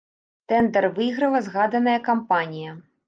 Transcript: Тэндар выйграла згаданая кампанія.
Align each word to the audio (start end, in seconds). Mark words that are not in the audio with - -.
Тэндар 0.53 0.87
выйграла 0.95 1.41
згаданая 1.49 1.97
кампанія. 2.09 2.71